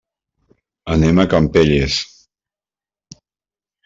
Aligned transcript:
Anem 0.95 1.19
a 1.19 1.25
Campelles. 1.33 1.97